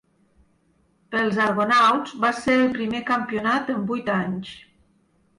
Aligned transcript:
Pels 1.15 1.35
Argonauts, 1.47 2.15
va 2.23 2.31
ser 2.37 2.55
el 2.61 2.65
primer 2.77 3.01
campionat 3.11 3.69
en 3.75 3.83
vuit 3.91 4.09
anys. 4.15 4.55